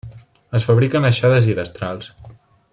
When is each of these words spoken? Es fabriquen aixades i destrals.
Es 0.59 0.65
fabriquen 0.69 1.05
aixades 1.11 1.51
i 1.53 1.59
destrals. 1.61 2.11